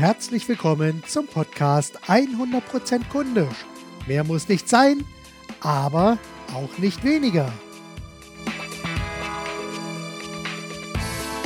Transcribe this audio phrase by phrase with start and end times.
[0.00, 3.66] herzlich willkommen zum Podcast 100% kundisch.
[4.06, 5.04] Mehr muss nicht sein,
[5.60, 6.16] aber
[6.54, 7.52] auch nicht weniger.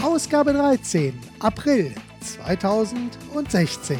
[0.00, 3.98] Ausgabe 13, April 2016.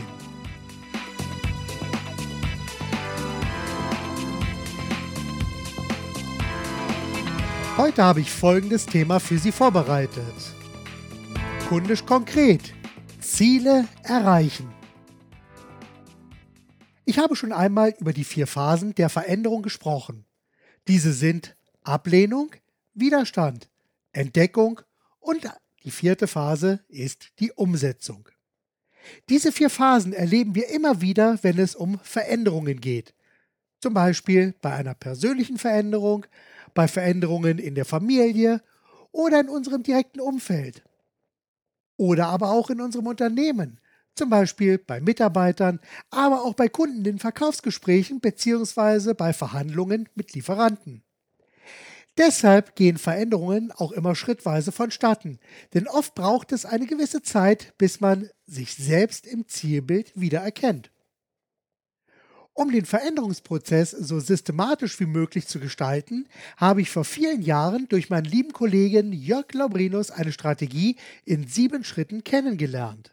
[7.77, 10.55] Heute habe ich folgendes Thema für Sie vorbereitet.
[11.69, 12.73] Kundisch konkret.
[13.25, 14.73] Ziele erreichen.
[17.05, 20.25] Ich habe schon einmal über die vier Phasen der Veränderung gesprochen.
[20.89, 22.51] Diese sind Ablehnung,
[22.93, 23.69] Widerstand,
[24.13, 24.81] Entdeckung
[25.21, 25.51] und
[25.83, 28.29] die vierte Phase ist die Umsetzung.
[29.29, 33.15] Diese vier Phasen erleben wir immer wieder, wenn es um Veränderungen geht.
[33.81, 36.25] Zum Beispiel bei einer persönlichen Veränderung,
[36.73, 38.63] bei Veränderungen in der Familie
[39.13, 40.83] oder in unserem direkten Umfeld.
[41.97, 43.81] Oder aber auch in unserem Unternehmen,
[44.15, 49.15] zum Beispiel bei Mitarbeitern, aber auch bei Kunden in Verkaufsgesprächen bzw.
[49.15, 51.03] bei Verhandlungen mit Lieferanten.
[52.17, 55.41] Deshalb gehen Veränderungen auch immer schrittweise vonstatten,
[55.73, 60.93] denn oft braucht es eine gewisse Zeit, bis man sich selbst im Zielbild wiedererkennt.
[62.57, 68.11] Um den Veränderungsprozess so systematisch wie möglich zu gestalten, habe ich vor vielen Jahren durch
[68.11, 73.13] meinen lieben Kollegen Jörg Laubrinus eine Strategie in sieben Schritten kennengelernt.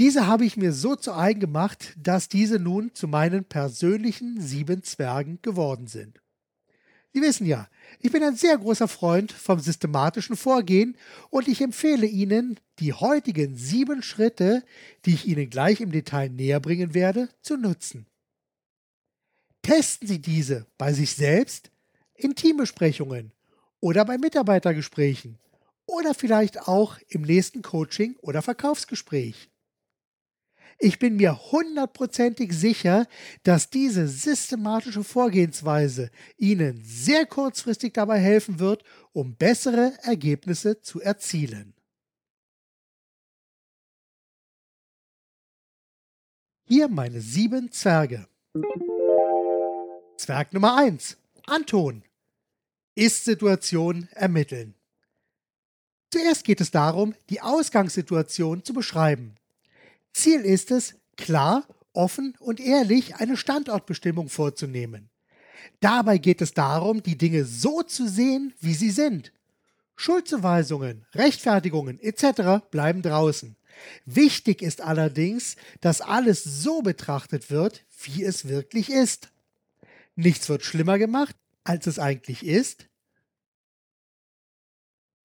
[0.00, 4.82] Diese habe ich mir so zu eigen gemacht, dass diese nun zu meinen persönlichen sieben
[4.82, 6.20] Zwergen geworden sind.
[7.14, 7.68] Sie wissen ja,
[8.00, 10.96] ich bin ein sehr großer Freund vom systematischen Vorgehen
[11.30, 14.64] und ich empfehle Ihnen, die heutigen sieben Schritte,
[15.04, 18.06] die ich Ihnen gleich im Detail näher bringen werde, zu nutzen.
[19.62, 21.70] Testen Sie diese bei sich selbst,
[22.16, 23.30] in Teambesprechungen
[23.78, 25.38] oder bei Mitarbeitergesprächen
[25.86, 29.50] oder vielleicht auch im nächsten Coaching oder Verkaufsgespräch.
[30.78, 33.06] Ich bin mir hundertprozentig sicher,
[33.42, 38.82] dass diese systematische Vorgehensweise Ihnen sehr kurzfristig dabei helfen wird,
[39.12, 41.74] um bessere Ergebnisse zu erzielen.
[46.66, 48.26] Hier meine sieben Zwerge.
[50.16, 51.18] Zwerg Nummer 1.
[51.46, 52.02] Anton.
[52.94, 54.74] Ist-Situation ermitteln.
[56.10, 59.36] Zuerst geht es darum, die Ausgangssituation zu beschreiben.
[60.14, 65.10] Ziel ist es, klar, offen und ehrlich eine Standortbestimmung vorzunehmen.
[65.80, 69.32] Dabei geht es darum, die Dinge so zu sehen, wie sie sind.
[69.96, 72.64] Schuldzuweisungen, Rechtfertigungen etc.
[72.70, 73.56] bleiben draußen.
[74.06, 79.30] Wichtig ist allerdings, dass alles so betrachtet wird, wie es wirklich ist.
[80.16, 82.86] Nichts wird schlimmer gemacht, als es eigentlich ist.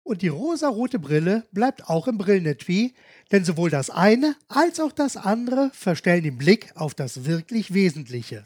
[0.03, 2.93] Und die rosarote Brille bleibt auch im Brillenetui,
[3.31, 8.45] denn sowohl das eine als auch das andere verstellen den Blick auf das wirklich Wesentliche.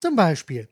[0.00, 0.68] Zum Beispiel,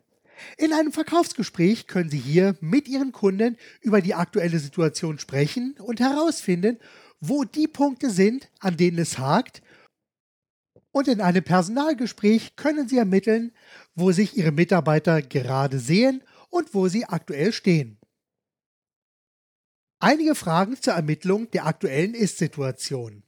[0.56, 6.00] in einem Verkaufsgespräch können Sie hier mit Ihren Kunden über die aktuelle Situation sprechen und
[6.00, 6.78] herausfinden,
[7.20, 9.62] wo die Punkte sind, an denen es hakt.
[10.90, 13.52] Und in einem Personalgespräch können Sie ermitteln,
[13.94, 17.99] wo sich Ihre Mitarbeiter gerade sehen und wo sie aktuell stehen.
[20.02, 23.22] Einige Fragen zur Ermittlung der aktuellen Ist-Situation.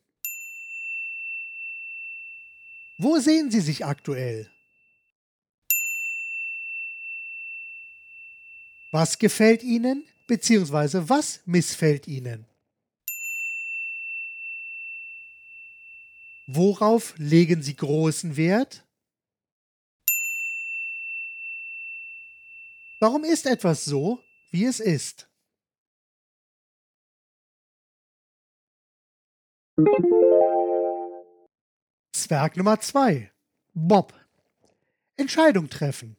[2.96, 4.50] Wo sehen Sie sich aktuell?
[8.90, 11.10] Was gefällt Ihnen bzw.
[11.10, 12.46] was missfällt Ihnen?
[16.46, 18.82] Worauf legen Sie großen Wert?
[22.98, 25.28] Warum ist etwas so, wie es ist?
[32.12, 33.32] Zwerg Nummer 2.
[33.72, 34.12] Bob.
[35.16, 36.18] Entscheidung treffen.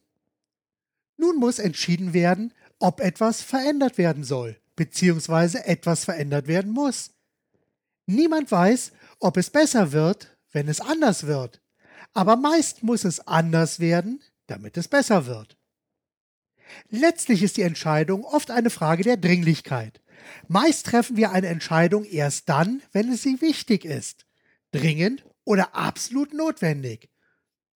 [1.17, 7.11] Nun muss entschieden werden, ob etwas verändert werden soll, beziehungsweise etwas verändert werden muss.
[8.07, 11.61] Niemand weiß, ob es besser wird, wenn es anders wird,
[12.13, 15.57] aber meist muss es anders werden, damit es besser wird.
[16.89, 20.01] Letztlich ist die Entscheidung oft eine Frage der Dringlichkeit.
[20.47, 24.25] Meist treffen wir eine Entscheidung erst dann, wenn es sie wichtig ist,
[24.71, 27.09] dringend oder absolut notwendig.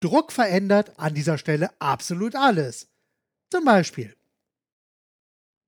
[0.00, 2.88] Druck verändert an dieser Stelle absolut alles.
[3.50, 4.14] Zum Beispiel.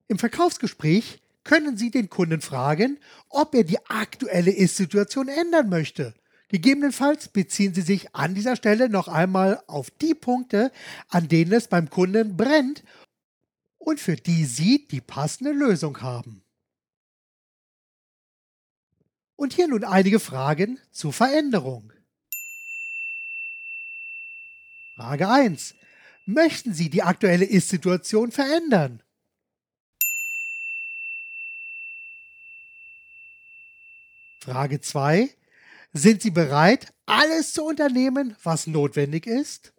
[0.07, 2.99] Im Verkaufsgespräch können Sie den Kunden fragen,
[3.29, 6.13] ob er die aktuelle Ist-Situation ändern möchte.
[6.49, 10.71] Gegebenenfalls beziehen Sie sich an dieser Stelle noch einmal auf die Punkte,
[11.07, 12.83] an denen es beim Kunden brennt
[13.77, 16.43] und für die Sie die passende Lösung haben.
[19.39, 21.93] Und hier nun einige Fragen zur Veränderung.
[24.97, 25.75] Frage 1.
[26.25, 29.01] Möchten Sie die aktuelle Ist-Situation verändern?
[34.41, 35.29] Frage 2.
[35.93, 39.71] Sind Sie bereit, alles zu unternehmen, was notwendig ist?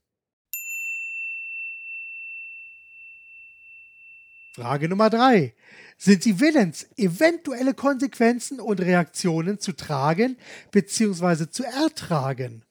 [4.61, 5.55] Frage Nummer 3.
[5.97, 10.37] Sind Sie willens, eventuelle Konsequenzen und Reaktionen zu tragen
[10.71, 11.49] bzw.
[11.49, 12.62] zu ertragen?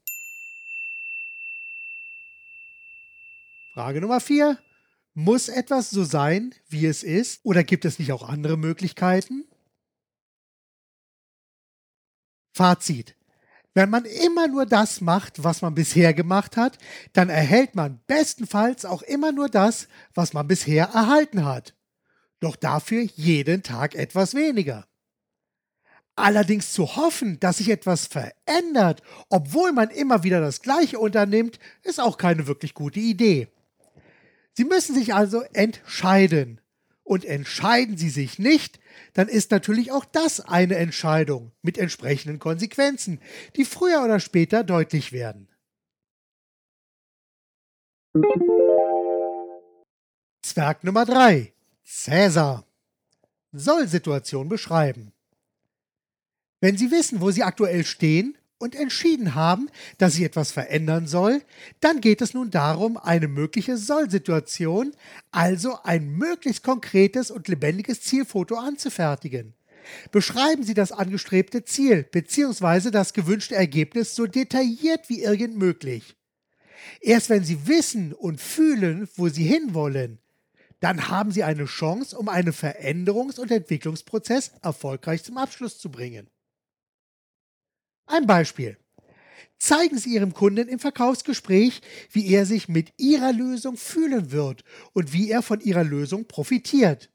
[3.73, 4.59] Frage Nummer 4.
[5.15, 9.45] Muss etwas so sein, wie es ist, oder gibt es nicht auch andere Möglichkeiten?
[12.53, 13.15] Fazit.
[13.73, 16.77] Wenn man immer nur das macht, was man bisher gemacht hat,
[17.13, 21.73] dann erhält man bestenfalls auch immer nur das, was man bisher erhalten hat.
[22.39, 24.87] Doch dafür jeden Tag etwas weniger.
[26.15, 32.01] Allerdings zu hoffen, dass sich etwas verändert, obwohl man immer wieder das Gleiche unternimmt, ist
[32.01, 33.47] auch keine wirklich gute Idee.
[34.53, 36.59] Sie müssen sich also entscheiden.
[37.03, 38.79] Und entscheiden Sie sich nicht,
[39.13, 43.19] dann ist natürlich auch das eine Entscheidung mit entsprechenden Konsequenzen,
[43.55, 45.47] die früher oder später deutlich werden.
[50.43, 51.51] Zwerg Nummer 3.
[51.91, 52.65] Cäsar.
[53.51, 55.11] Soll-Situation beschreiben.
[56.61, 61.41] Wenn Sie wissen, wo Sie aktuell stehen und entschieden haben, dass sich etwas verändern soll,
[61.79, 64.93] dann geht es nun darum, eine mögliche Soll-Situation,
[65.31, 69.55] also ein möglichst konkretes und lebendiges Zielfoto anzufertigen.
[70.11, 72.91] Beschreiben Sie das angestrebte Ziel bzw.
[72.91, 76.15] das gewünschte Ergebnis so detailliert wie irgend möglich.
[77.01, 80.19] Erst wenn Sie wissen und fühlen, wo Sie hinwollen,
[80.79, 86.29] dann haben Sie eine Chance, um einen Veränderungs- und Entwicklungsprozess erfolgreich zum Abschluss zu bringen.
[88.05, 88.77] Ein Beispiel.
[89.57, 91.81] Zeigen Sie Ihrem Kunden im Verkaufsgespräch,
[92.11, 97.11] wie er sich mit Ihrer Lösung fühlen wird und wie er von Ihrer Lösung profitiert.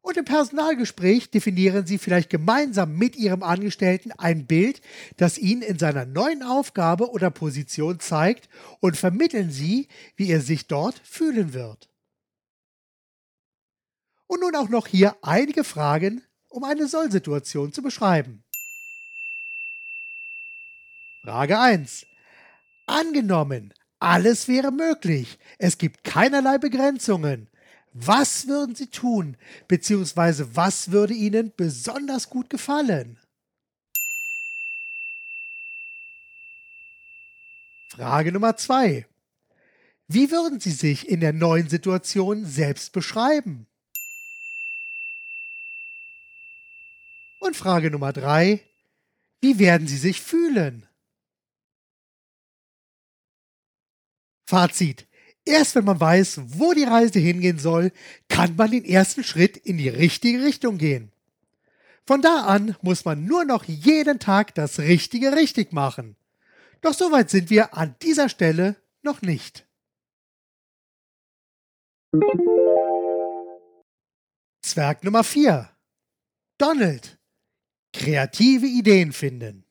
[0.00, 4.82] Und im Personalgespräch definieren Sie vielleicht gemeinsam mit Ihrem Angestellten ein Bild,
[5.16, 8.48] das ihn in seiner neuen Aufgabe oder Position zeigt
[8.80, 11.88] und vermitteln Sie, wie er sich dort fühlen wird.
[14.34, 18.42] Und nun auch noch hier einige Fragen, um eine Soll-Situation zu beschreiben.
[21.22, 22.04] Frage 1.
[22.84, 25.38] Angenommen, alles wäre möglich.
[25.58, 27.48] Es gibt keinerlei Begrenzungen.
[27.92, 29.36] Was würden Sie tun,
[29.68, 33.20] beziehungsweise was würde Ihnen besonders gut gefallen?
[37.86, 39.06] Frage Nummer 2.
[40.08, 43.68] Wie würden Sie sich in der neuen Situation selbst beschreiben?
[47.44, 48.58] Und Frage Nummer 3.
[49.42, 50.86] Wie werden Sie sich fühlen?
[54.46, 55.06] Fazit.
[55.44, 57.92] Erst wenn man weiß, wo die Reise hingehen soll,
[58.30, 61.12] kann man den ersten Schritt in die richtige Richtung gehen.
[62.06, 66.16] Von da an muss man nur noch jeden Tag das Richtige richtig machen.
[66.80, 69.66] Doch soweit sind wir an dieser Stelle noch nicht.
[74.62, 75.68] Zwerg Nummer 4.
[76.56, 77.18] Donald.
[77.94, 79.64] Kreative Ideen finden.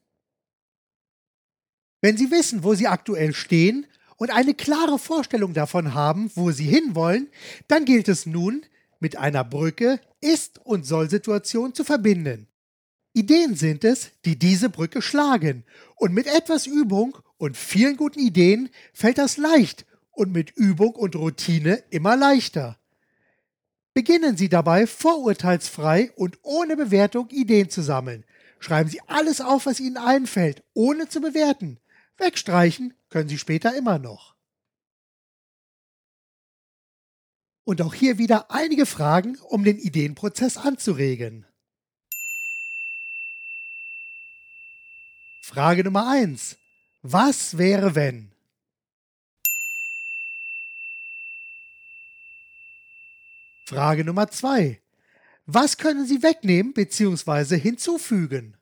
[2.01, 3.85] Wenn Sie wissen, wo Sie aktuell stehen
[4.17, 7.29] und eine klare Vorstellung davon haben, wo sie hinwollen,
[7.67, 8.65] dann gilt es nun,
[8.99, 12.47] mit einer Brücke Ist- und Soll-Situation zu verbinden.
[13.13, 15.65] Ideen sind es, die diese Brücke schlagen,
[15.97, 21.15] und mit etwas Übung und vielen guten Ideen fällt das leicht und mit Übung und
[21.15, 22.79] Routine immer leichter.
[23.93, 28.25] Beginnen Sie dabei vorurteilsfrei und ohne Bewertung Ideen zu sammeln.
[28.59, 31.79] Schreiben Sie alles auf, was Ihnen einfällt, ohne zu bewerten.
[32.17, 34.35] Wegstreichen können Sie später immer noch.
[37.65, 41.45] Und auch hier wieder einige Fragen, um den Ideenprozess anzuregen.
[45.41, 46.57] Frage Nummer 1.
[47.03, 48.32] Was wäre wenn?
[53.73, 54.79] Frage Nummer 2.
[55.47, 57.57] Was können Sie wegnehmen bzw.
[57.57, 58.55] hinzufügen?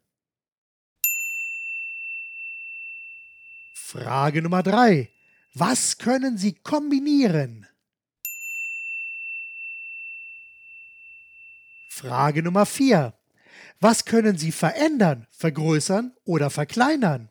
[3.74, 5.12] Frage Nummer 3.
[5.53, 7.68] Was können Sie kombinieren?
[11.89, 13.13] Frage Nummer 4.
[13.82, 17.30] Was können Sie verändern, vergrößern oder verkleinern?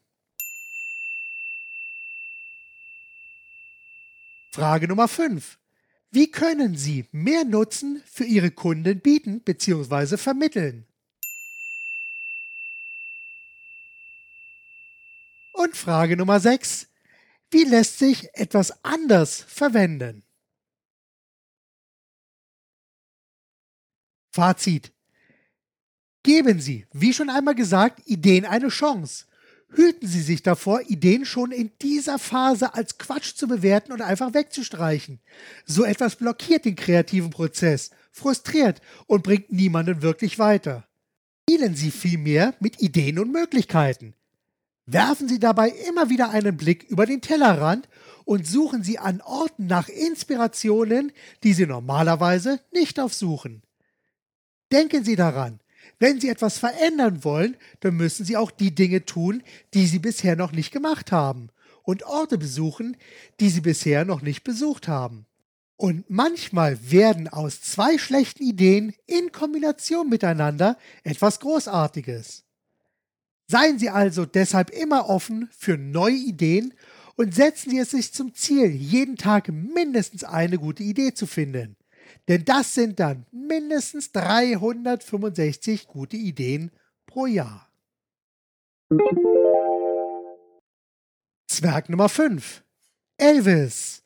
[4.53, 5.59] Frage Nummer 5.
[6.13, 10.17] Wie können Sie mehr Nutzen für Ihre Kunden bieten bzw.
[10.17, 10.87] vermitteln?
[15.53, 16.89] Und Frage Nummer 6.
[17.53, 20.25] Wie lässt sich etwas anders verwenden?
[24.33, 24.93] Fazit.
[26.23, 29.27] Geben Sie, wie schon einmal gesagt, Ideen eine Chance.
[29.73, 34.35] Hüten Sie sich davor, Ideen schon in dieser Phase als Quatsch zu bewerten und einfach
[34.35, 35.21] wegzustreichen.
[35.65, 40.89] So etwas blockiert den kreativen Prozess, frustriert und bringt niemanden wirklich weiter.
[41.49, 44.15] Spielen Sie vielmehr mit Ideen und Möglichkeiten.
[44.87, 47.89] Werfen Sie dabei immer wieder einen Blick über den Tellerrand
[48.25, 51.13] und suchen Sie an Orten nach Inspirationen,
[51.45, 53.63] die Sie normalerweise nicht aufsuchen.
[54.73, 55.60] Denken Sie daran,
[56.01, 59.43] wenn Sie etwas verändern wollen, dann müssen Sie auch die Dinge tun,
[59.75, 61.51] die Sie bisher noch nicht gemacht haben
[61.83, 62.97] und Orte besuchen,
[63.39, 65.27] die Sie bisher noch nicht besucht haben.
[65.77, 72.45] Und manchmal werden aus zwei schlechten Ideen in Kombination miteinander etwas Großartiges.
[73.47, 76.75] Seien Sie also deshalb immer offen für neue Ideen
[77.17, 81.77] und setzen Sie es sich zum Ziel, jeden Tag mindestens eine gute Idee zu finden.
[82.31, 86.71] Denn das sind dann mindestens 365 gute Ideen
[87.05, 87.69] pro Jahr.
[91.49, 92.63] Zwerg Nummer 5.
[93.17, 94.05] Elvis.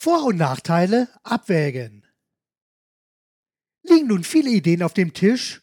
[0.00, 2.04] Vor- und Nachteile abwägen.
[3.84, 5.62] Liegen nun viele Ideen auf dem Tisch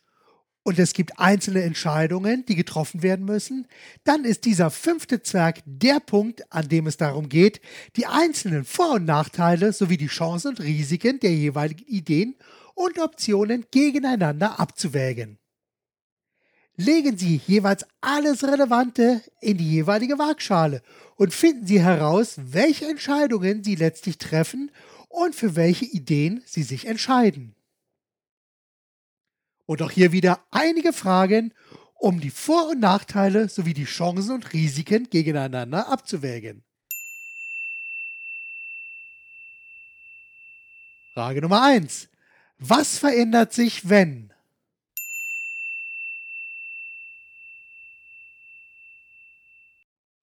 [0.66, 3.68] und es gibt einzelne Entscheidungen, die getroffen werden müssen,
[4.04, 7.62] dann ist dieser fünfte Zwerg der Punkt, an dem es darum geht,
[7.96, 12.36] die einzelnen Vor- und Nachteile sowie die Chancen und Risiken der jeweiligen Ideen
[12.74, 15.38] und Optionen gegeneinander abzuwägen.
[16.78, 20.82] Legen Sie jeweils alles Relevante in die jeweilige Waagschale
[21.16, 24.72] und finden Sie heraus, welche Entscheidungen Sie letztlich treffen
[25.10, 27.56] und für welche Ideen Sie sich entscheiden.
[29.66, 31.54] Und auch hier wieder einige Fragen,
[31.96, 36.64] um die Vor- und Nachteile sowie die Chancen und Risiken gegeneinander abzuwägen.
[41.14, 42.10] Frage Nummer 1.
[42.60, 44.34] Was verändert sich, wenn?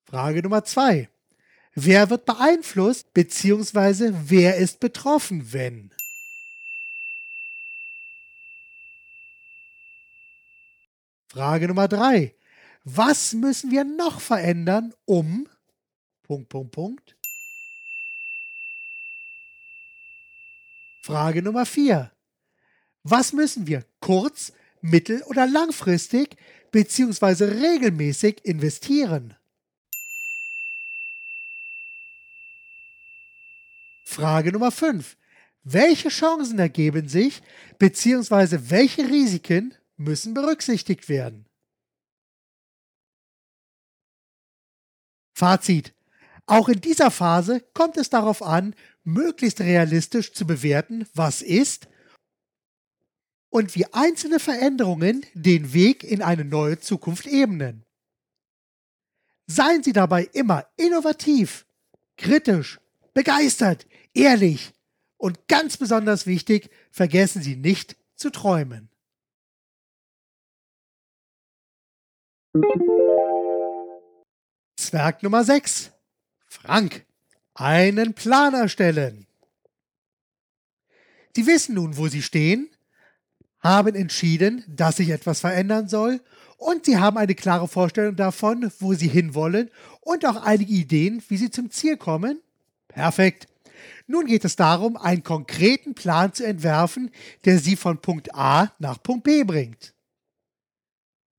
[0.04, 1.08] Frage Nummer 2.
[1.74, 4.12] Wer wird beeinflusst bzw.
[4.26, 5.90] wer ist betroffen, wenn?
[11.32, 12.34] Frage Nummer drei.
[12.84, 15.48] Was müssen wir noch verändern, um
[16.24, 17.16] Punkt, Punkt, Punkt.
[21.00, 22.12] Frage Nummer vier.
[23.02, 26.36] Was müssen wir kurz-, mittel- oder langfristig
[26.70, 27.44] bzw.
[27.44, 29.34] regelmäßig investieren?
[34.04, 35.16] Frage Nummer 5.
[35.64, 37.40] Welche Chancen ergeben sich
[37.78, 38.68] bzw.
[38.68, 41.46] welche Risiken müssen berücksichtigt werden.
[45.34, 45.94] Fazit.
[46.46, 51.88] Auch in dieser Phase kommt es darauf an, möglichst realistisch zu bewerten, was ist
[53.48, 57.84] und wie einzelne Veränderungen den Weg in eine neue Zukunft ebnen.
[59.46, 61.66] Seien Sie dabei immer innovativ,
[62.16, 62.80] kritisch,
[63.12, 64.72] begeistert, ehrlich
[65.16, 68.91] und ganz besonders wichtig, vergessen Sie nicht zu träumen.
[74.76, 75.90] Zwerg Nummer 6.
[76.46, 77.06] Frank.
[77.54, 79.26] Einen Plan erstellen.
[81.34, 82.68] Sie wissen nun, wo Sie stehen,
[83.60, 86.20] haben entschieden, dass sich etwas verändern soll
[86.58, 89.70] und Sie haben eine klare Vorstellung davon, wo Sie hinwollen
[90.02, 92.42] und auch einige Ideen, wie Sie zum Ziel kommen.
[92.86, 93.46] Perfekt.
[94.06, 97.12] Nun geht es darum, einen konkreten Plan zu entwerfen,
[97.46, 99.94] der Sie von Punkt A nach Punkt B bringt.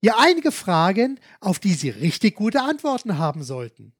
[0.03, 3.93] Hier einige Fragen, auf die Sie richtig gute Antworten haben sollten.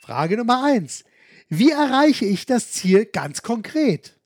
[0.00, 1.04] Frage Nummer 1.
[1.50, 4.18] Wie erreiche ich das Ziel ganz konkret?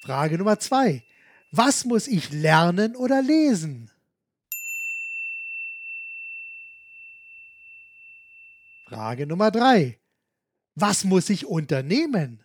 [0.00, 1.04] Frage Nummer 2.
[1.50, 3.90] Was muss ich lernen oder lesen?
[8.86, 10.00] Frage Nummer 3.
[10.76, 12.42] Was muss ich unternehmen?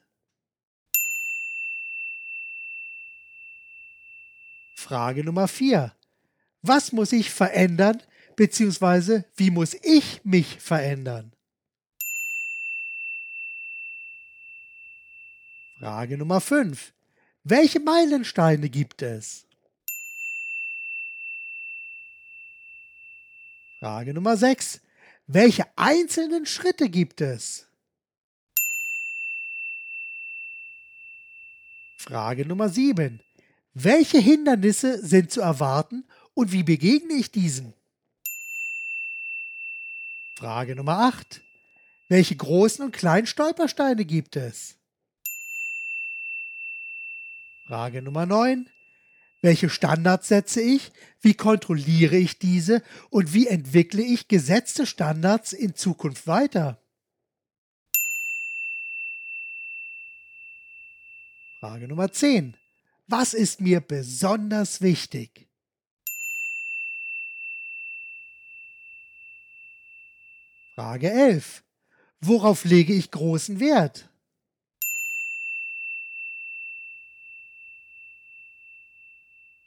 [4.82, 5.96] Frage Nummer 4.
[6.64, 8.02] Was muss ich verändern,
[8.36, 11.34] beziehungsweise wie muss ich mich verändern?
[15.78, 16.94] Frage Nummer 5.
[17.44, 19.46] Welche Meilensteine gibt es?
[23.80, 24.82] Frage Nummer 6.
[25.28, 27.68] Welche einzelnen Schritte gibt es?
[31.98, 33.22] Frage Nummer 7.
[33.74, 37.74] Welche Hindernisse sind zu erwarten und wie begegne ich diesen?
[40.36, 41.42] Frage Nummer 8.
[42.10, 44.76] Welche großen und kleinen Stolpersteine gibt es?
[47.66, 48.70] Frage Nummer 9.
[49.42, 50.92] Welche Standards setze ich?
[51.22, 52.84] Wie kontrolliere ich diese?
[53.10, 56.78] Und wie entwickle ich gesetzte Standards in Zukunft weiter?
[61.62, 62.58] Frage Nummer 10.
[63.12, 65.50] Was ist mir besonders wichtig?
[70.76, 71.62] Frage 11.
[72.22, 74.10] Worauf lege ich großen Wert?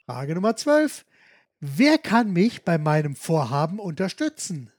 [0.07, 1.05] Frage Nummer 12.
[1.59, 4.71] Wer kann mich bei meinem Vorhaben unterstützen?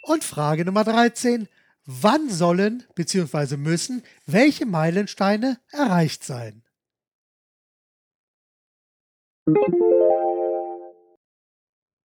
[0.00, 1.48] Und Frage Nummer 13.
[1.84, 3.56] Wann sollen bzw.
[3.56, 6.62] müssen welche Meilensteine erreicht sein?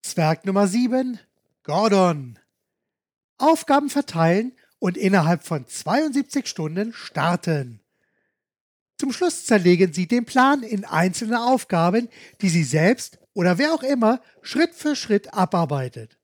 [0.01, 1.19] Zwerg Nummer 7.
[1.61, 2.39] Gordon.
[3.37, 7.81] Aufgaben verteilen und innerhalb von 72 Stunden starten.
[8.97, 12.09] Zum Schluss zerlegen Sie den Plan in einzelne Aufgaben,
[12.41, 16.16] die Sie selbst oder wer auch immer Schritt für Schritt abarbeitet.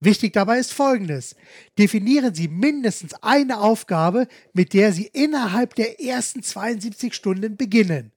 [0.00, 1.34] Wichtig dabei ist Folgendes.
[1.76, 8.12] Definieren Sie mindestens eine Aufgabe, mit der Sie innerhalb der ersten 72 Stunden beginnen.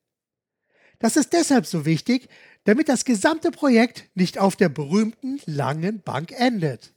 [0.99, 2.29] Das ist deshalb so wichtig,
[2.65, 6.93] damit das gesamte Projekt nicht auf der berühmten langen Bank endet.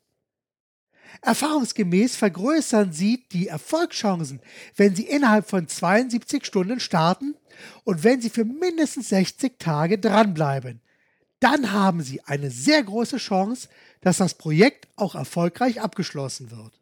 [1.22, 4.40] Erfahrungsgemäß vergrößern Sie die Erfolgschancen,
[4.76, 7.34] wenn Sie innerhalb von 72 Stunden starten
[7.84, 10.82] und wenn Sie für mindestens 60 Tage dranbleiben.
[11.40, 13.68] Dann haben Sie eine sehr große Chance,
[14.04, 16.78] dass das Projekt auch erfolgreich abgeschlossen wird.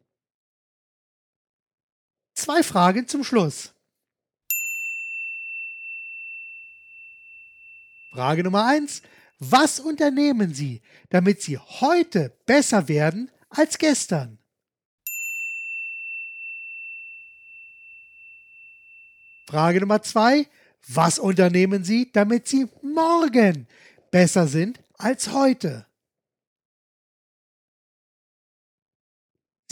[2.34, 3.72] Zwei Fragen zum Schluss.
[8.10, 9.02] Frage Nummer eins:
[9.38, 14.38] Was unternehmen Sie, damit Sie heute besser werden als gestern.
[19.46, 20.48] Frage Nummer zwei.
[20.88, 23.68] Was unternehmen Sie, damit Sie morgen
[24.10, 25.86] besser sind als heute?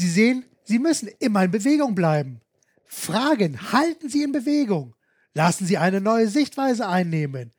[0.00, 2.40] Sie sehen, Sie müssen immer in Bewegung bleiben.
[2.84, 4.94] Fragen halten Sie in Bewegung.
[5.34, 7.52] Lassen Sie eine neue Sichtweise einnehmen.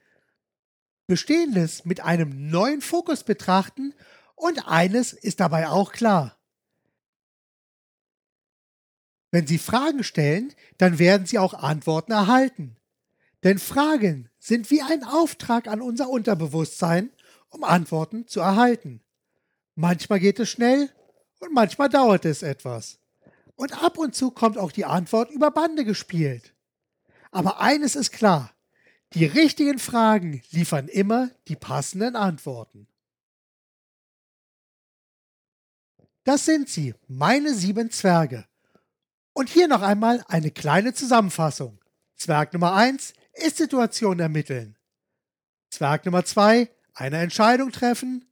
[1.07, 3.93] Bestehendes mit einem neuen Fokus betrachten
[4.35, 6.37] und eines ist dabei auch klar.
[9.29, 12.75] Wenn Sie Fragen stellen, dann werden Sie auch Antworten erhalten.
[13.43, 17.11] Denn Fragen sind wie ein Auftrag an unser Unterbewusstsein,
[17.49, 19.01] um Antworten zu erhalten.
[19.75, 20.89] Manchmal geht es schnell
[21.41, 22.99] und manchmal dauert es etwas.
[23.55, 26.53] Und ab und zu kommt auch die Antwort über Bande gespielt.
[27.31, 28.51] Aber eines ist klar,
[29.13, 32.87] die richtigen Fragen liefern immer die passenden Antworten.
[36.23, 38.45] Das sind sie, meine sieben Zwerge.
[39.33, 41.79] Und hier noch einmal eine kleine Zusammenfassung.
[42.15, 44.77] Zwerg Nummer 1 ist Situation ermitteln.
[45.69, 48.25] Zwerg Nummer 2 eine Entscheidung treffen.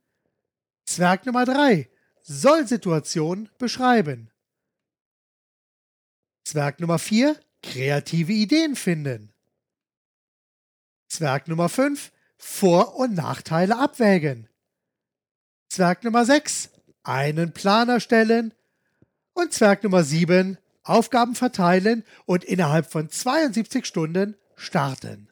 [0.86, 1.89] Zwerg Nummer 3
[2.30, 4.30] soll Situation beschreiben.
[6.44, 9.34] Zwerg Nummer 4 kreative Ideen finden.
[11.08, 14.48] Zwerg Nummer 5 Vor- und Nachteile abwägen.
[15.70, 16.70] Zwerg Nummer 6
[17.02, 18.54] einen Plan erstellen
[19.34, 25.29] und Zwerg Nummer 7 Aufgaben verteilen und innerhalb von 72 Stunden starten.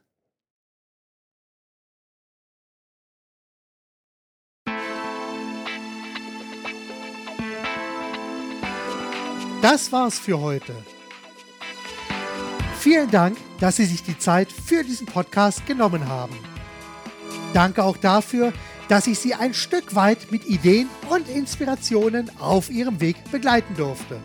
[9.62, 10.74] Das war's für heute.
[12.80, 16.36] Vielen Dank, dass Sie sich die Zeit für diesen Podcast genommen haben.
[17.54, 18.54] Danke auch dafür,
[18.88, 24.20] dass ich Sie ein Stück weit mit Ideen und Inspirationen auf Ihrem Weg begleiten durfte.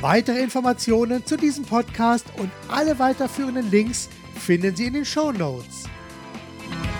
[0.00, 5.84] Weitere Informationen zu diesem Podcast und alle weiterführenden Links finden Sie in den Show Notes.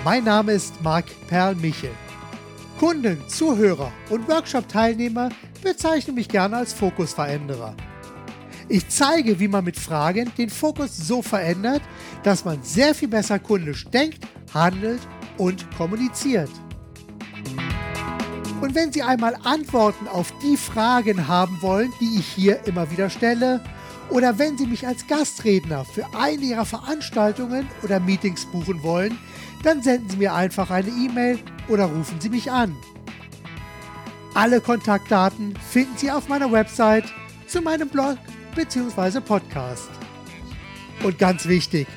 [0.03, 1.91] Mein Name ist Marc Perl-Michel.
[2.79, 5.27] Kunden, Zuhörer und Workshop-Teilnehmer
[5.61, 7.75] bezeichnen mich gerne als Fokusveränderer.
[8.69, 11.81] Ich zeige, wie man mit Fragen den Fokus so verändert,
[12.23, 15.01] dass man sehr viel besser kundisch denkt, handelt
[15.37, 16.49] und kommuniziert.
[18.61, 23.09] Und wenn Sie einmal Antworten auf die Fragen haben wollen, die ich hier immer wieder
[23.09, 23.61] stelle,
[24.09, 29.17] oder wenn Sie mich als Gastredner für eine Ihrer Veranstaltungen oder Meetings buchen wollen,
[29.63, 32.75] dann senden Sie mir einfach eine E-Mail oder rufen Sie mich an.
[34.33, 37.05] Alle Kontaktdaten finden Sie auf meiner Website,
[37.47, 38.17] zu meinem Blog
[38.55, 39.21] bzw.
[39.21, 39.89] Podcast.
[41.03, 41.87] Und ganz wichtig,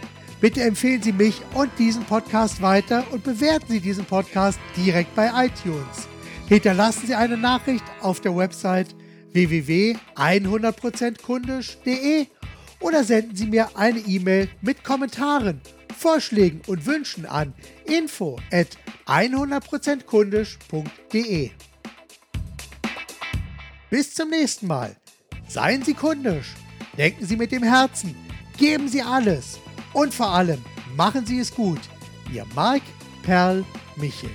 [0.40, 5.28] bitte empfehlen Sie mich und diesen Podcast weiter und bewerten Sie diesen Podcast direkt bei
[5.46, 6.08] iTunes.
[6.48, 8.94] Hinterlassen Sie eine Nachricht auf der Website
[9.32, 12.26] www.100%kundisch.de
[12.80, 15.60] oder senden Sie mir eine E-Mail mit Kommentaren,
[15.96, 21.50] Vorschlägen und Wünschen an info at 100%kundisch.de.
[23.90, 24.96] Bis zum nächsten Mal.
[25.46, 26.54] Seien Sie kundisch,
[26.96, 28.16] denken Sie mit dem Herzen,
[28.56, 29.60] geben Sie alles
[29.92, 30.64] und vor allem
[30.96, 31.80] machen Sie es gut.
[32.32, 32.80] Ihr Marc
[33.22, 33.62] Perl
[33.96, 34.30] Michel.